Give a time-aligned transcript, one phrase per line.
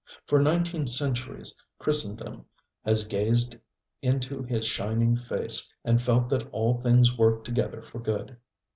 [0.25, 2.45] For nineteen centuries Christendom
[2.83, 3.57] has gazed
[4.01, 8.35] into his shining face and felt that all things work together for good.